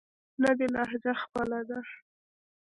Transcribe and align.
نه 0.41 0.51
دې 0.57 0.67
لهجه 0.73 1.13
خپله 1.23 1.59
ده. 1.69 1.79